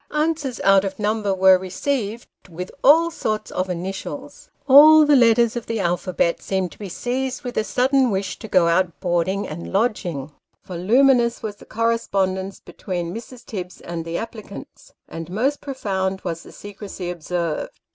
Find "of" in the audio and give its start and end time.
0.83-0.97, 3.51-3.69, 5.55-5.67